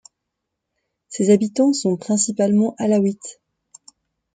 [1.09, 3.39] Ses habitants sont principalement Alaouites.